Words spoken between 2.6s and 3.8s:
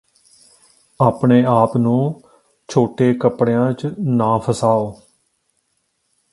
ਛੋਟੇ ਕੱਪੜਿਆਂ